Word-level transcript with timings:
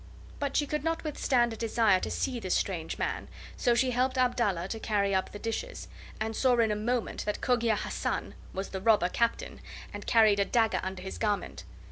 But 0.39 0.57
she 0.57 0.65
could 0.65 0.83
not 0.83 1.03
withstand 1.03 1.53
a 1.53 1.55
desire 1.55 1.99
to 1.99 2.09
see 2.09 2.39
this 2.39 2.55
strange 2.55 2.97
man, 2.97 3.27
so 3.55 3.75
she 3.75 3.91
helped 3.91 4.17
Abdallah 4.17 4.67
to 4.69 4.79
carry 4.79 5.13
up 5.13 5.31
the 5.31 5.37
dishes, 5.37 5.87
and 6.19 6.35
saw 6.35 6.55
in 6.57 6.71
a 6.71 6.75
moment 6.75 7.23
that 7.25 7.39
Cogia 7.39 7.75
Hassan 7.75 8.33
was 8.51 8.69
the 8.69 8.81
robber 8.81 9.09
Captain, 9.09 9.61
and 9.93 10.07
carried 10.07 10.39
a 10.39 10.45
dagger 10.45 10.79
under 10.81 11.03
his 11.03 11.19
garment. 11.19 11.65